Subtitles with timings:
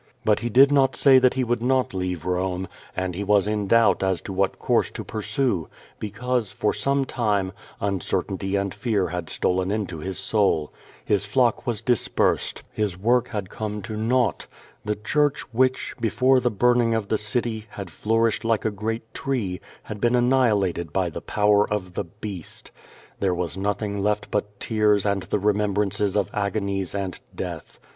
[0.25, 2.67] But he did not say that he would i|ot leave Rome,
[2.97, 5.67] and he was in doubt as to what course to pursue,
[5.99, 10.73] because, for some time, uncertainty and fear had stolen into his soul.
[11.05, 14.47] His flocic was dispersed, his work had come to naught.
[14.83, 19.61] The Church which, before the burning of the city, had flourished like a great tree,
[19.83, 22.71] had been annihilated by the power of the "Beast."
[23.19, 27.79] There was nothing left but tears and the remembrances of agonies and death.